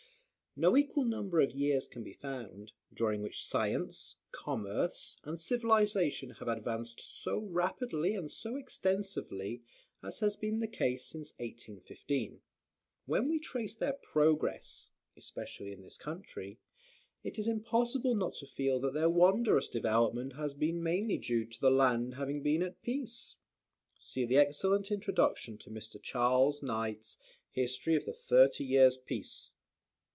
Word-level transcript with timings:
No 0.57 0.75
equal 0.75 1.05
number 1.05 1.39
of 1.39 1.53
years 1.53 1.87
can 1.87 2.03
be 2.03 2.11
found, 2.11 2.73
during 2.93 3.21
which 3.21 3.45
science, 3.47 4.17
commerce, 4.33 5.15
and 5.23 5.39
civilization 5.39 6.31
have 6.31 6.49
advanced 6.49 6.99
so 6.99 7.37
rapidly 7.39 8.15
and 8.15 8.29
so 8.29 8.57
extensively, 8.57 9.63
as 10.03 10.19
has 10.19 10.35
been 10.35 10.59
the 10.59 10.67
case 10.67 11.05
since 11.05 11.31
1815. 11.37 12.41
When 13.05 13.29
we 13.29 13.39
trace 13.39 13.75
their 13.77 13.93
progress, 13.93 14.91
especially 15.15 15.71
in 15.71 15.79
this 15.83 15.97
country, 15.97 16.59
it 17.23 17.39
is 17.39 17.47
impossible 17.47 18.13
not 18.13 18.33
to 18.41 18.45
feel 18.45 18.77
that 18.81 18.93
their 18.93 19.09
wondrous 19.09 19.69
development 19.69 20.33
has 20.33 20.53
been 20.53 20.83
mainly 20.83 21.17
due 21.17 21.45
to 21.45 21.61
the 21.61 21.71
land 21.71 22.15
having 22.15 22.41
been 22.43 22.61
at 22.61 22.81
peace. 22.81 23.37
[See 23.97 24.25
the 24.25 24.37
excellent 24.37 24.91
Introduction 24.91 25.57
to 25.59 25.69
Mr. 25.69 25.95
Charles 26.03 26.61
Knight's 26.61 27.17
"History 27.51 27.95
of 27.95 28.03
the 28.03 28.13
Thirty 28.13 28.65
Years' 28.65 28.97
Peace." 28.97 29.53